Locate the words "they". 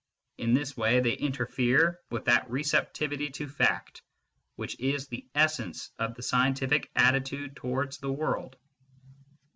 0.99-1.13